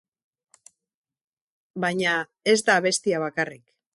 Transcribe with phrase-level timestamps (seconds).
[1.85, 2.15] Baina
[2.53, 3.63] ez da abestia bakarrik.